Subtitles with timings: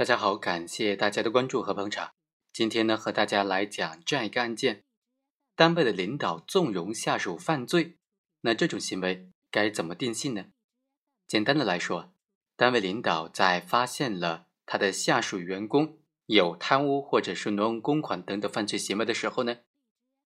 [0.00, 2.12] 大家好，感谢大家的关注和捧场。
[2.54, 4.82] 今天呢，和大家来讲这样一个案件：
[5.54, 7.98] 单位的领导纵容下属犯罪，
[8.40, 10.46] 那这种行为该怎么定性呢？
[11.26, 12.14] 简单的来说，
[12.56, 19.58] 单位领导在发现了他的下属员工有贪污或者是挪用公款等等犯罪行为的时候呢，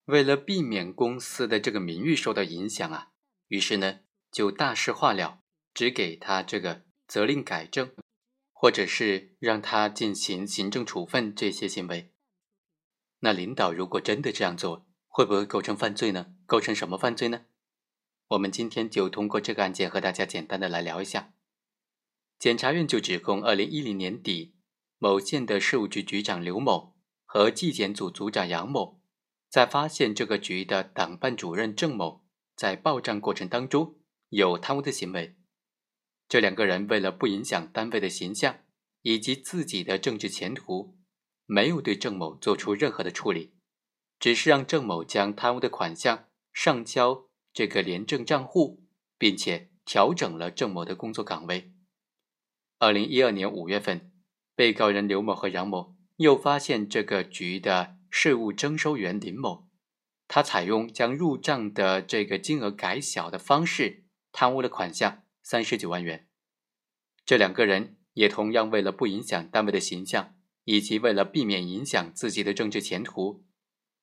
[0.05, 3.09] 为了避免公司的这个名誉受到影响啊，
[3.49, 5.41] 于是呢就大事化了，
[5.75, 7.91] 只给他这个责令改正。
[8.65, 12.15] 或者是让他进行行政处分这些行为，
[13.19, 16.29] 那领导如果真的这样做，会不会构成犯罪呢？
[16.47, 17.43] 构成什么犯罪呢？
[18.29, 21.35] 我们今天就通过这个案件和大家简单的来聊一下。
[22.39, 24.55] 检察院就指控，二零一零年底，
[24.97, 26.97] 某县的事务局局长刘某
[27.27, 29.03] 和纪检组组长杨某，
[29.51, 32.25] 在发现这个局的党办主任郑某
[32.57, 33.97] 在报账过程当中
[34.31, 35.37] 有贪污的行为。
[36.35, 38.57] 这两个人为了不影响单位的形象
[39.03, 40.99] 以及自己的政治前途，
[41.47, 43.55] 没有对郑某做出任何的处理，
[44.19, 48.83] 只是让郑某将贪污的款项上交这个廉政账户，
[49.17, 51.73] 并且调整了郑某的工作岗位。
[52.81, 54.11] 二零一二年五月份，
[54.57, 59.69] 被告人刘某和杨某又发现这个局的税务征收员林某，
[60.27, 65.21] 他采用将入账的这个金额改小的方式，贪污了款项。
[65.47, 66.27] 三十九万元，
[67.27, 73.45] 这两个人也同样为了不影响单位的形象，以及为了避免影响自己的政治前途，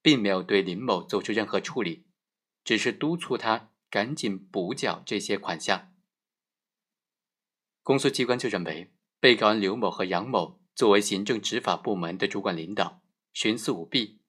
[0.04, 2.06] 并没有对林某做出任何处理，
[2.64, 5.92] 只是督促他赶紧补缴这些款项。
[7.82, 13.02] 公诉机关就认为，被告人刘某和杨某作为行政执法部门的主管领导，
[13.34, 14.22] 徇私舞弊，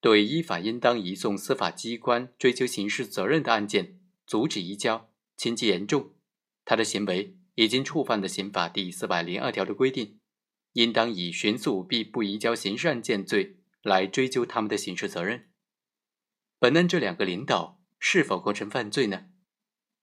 [0.00, 6.12] 对依法应当移送司法机关追究刑事责任的案件阻止移交，情节严重。
[6.66, 10.18] 他的行为已经触犯了刑法第四百零二条的规定，
[10.72, 15.48] 应当以徇私舞弊不移交刑事案件罪来追究他们的刑事责任。
[16.58, 19.26] 本案这两个领导是否构成犯罪呢？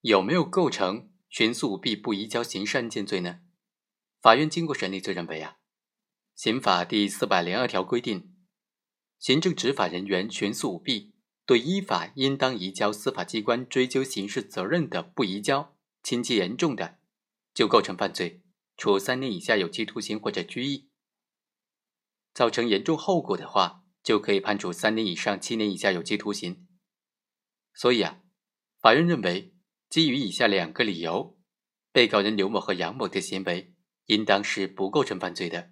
[0.02, 3.42] 有没有构成徇私舞弊不移交刑事案件罪呢？
[4.22, 5.58] 法院经过审理，就认为啊，
[6.34, 8.34] 刑法第四百零二条规定，
[9.20, 11.14] 行政执法人员徇私舞弊，
[11.46, 15.73] 对依法应当移交司法机关追究刑事责任的不移交。
[16.04, 17.00] 情节严重的，
[17.54, 18.44] 就构成犯罪，
[18.76, 20.90] 处三年以下有期徒刑或者拘役；
[22.34, 26.68] 造成严重后果的话，就可以判处三年以上七年以下有期徒刑。
[27.74, 28.22] 所以啊，
[28.82, 29.56] 法院认为，
[29.90, 31.40] 基于以下两个理由，
[31.94, 33.74] 被告人刘某和杨某的行为
[34.08, 35.72] 应当是不构成犯罪的。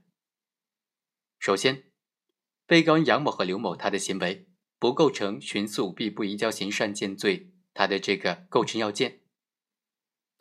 [1.40, 1.92] 首先，
[2.66, 4.48] 被告人杨某和刘某他的行为
[4.80, 9.21] 不构成徇私舞弊不移交刑事案件罪，他的这个构成要件。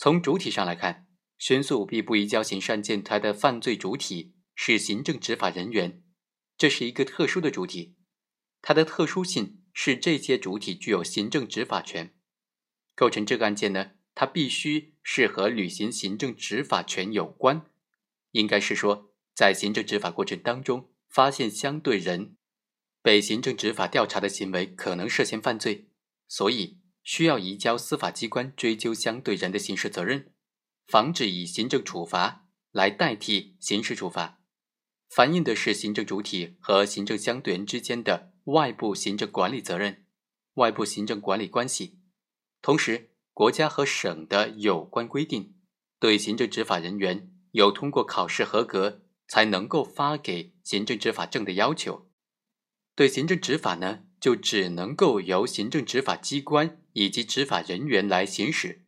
[0.02, 1.06] 从主体上来看，
[1.38, 6.02] 徇私舞弊不移交刑事案件，它的犯罪主体是行政执法人员，
[6.56, 7.96] 这是一个特殊的主体，
[8.62, 12.14] 它的特殊性是这些主体具有行政执法权。
[12.94, 17.66] 构成这个案件呢，它必须是和履行行政执法权有关，
[18.30, 22.38] 应该是说，在行政执法过程当中发现相对人
[23.02, 25.90] 被行政执法调查的行为可能涉嫌犯罪，
[26.26, 26.78] 所以。
[27.10, 30.30] 需要移交司法机关追究相对人的刑事责任，
[30.86, 34.38] 防止以行政处罚来代替刑事处罚，
[35.08, 40.06] 反映的是行政主体和行政相对人之间的外部行政管理责任、
[40.54, 41.98] 外部行政管理关系。
[42.62, 45.56] 同时，国家和省的有关规定
[45.98, 52.08] 对行政执法人员有通过考试合格才能够发给行政执法证的要求。
[52.94, 54.04] 对行政执法呢？
[54.20, 58.84] 就只能够由行政执法机关以及执法人员来行使，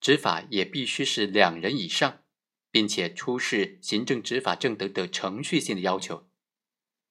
[0.00, 2.22] 执法也必须是两人以上，
[2.70, 6.28] 并且出示行政执法证等等程序性的要求。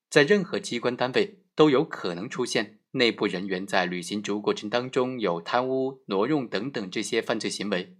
[0.09, 7.97] 在任何机关单位都有可能出现内部人员在履行职务过程当中有贪污、挪用等等这些犯罪行为，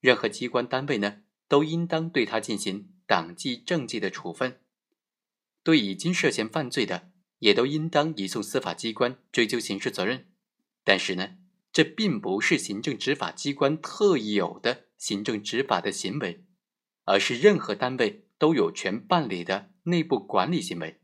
[0.00, 4.60] 任何机关单位呢都应当对他进行党纪政纪的处分，
[5.62, 7.10] 对已经涉嫌犯罪的。
[7.40, 10.26] 也都应当移送司法机关追究刑事责任，
[10.88, 11.36] 但是呢，
[11.70, 16.46] 这并不是行政执法机关特有的行政执法的行为，
[17.04, 21.02] 而是任何单位都有权办理的内部管理行为。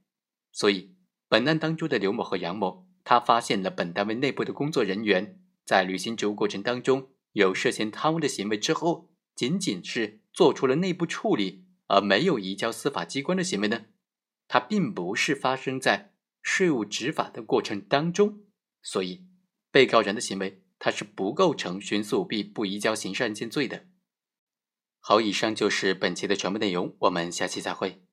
[0.53, 0.95] 所以，
[1.29, 13.85] 本案当中的刘某和杨某，他发现了本单位内部的工作人员在履行职务过程当中有涉嫌贪污的行为之后，仅仅是做出了内部处理，而没有移交司法机关的行为呢？
[14.49, 16.13] 它并不是发生在。
[16.41, 18.45] 税务执法的过程当中，
[18.83, 19.25] 所以
[19.75, 23.87] 被告人的行为他是不构成徇私舞弊不移交刑事案件罪的。
[25.01, 28.04] 好，以上就是本期的全部内容，我们下期再会。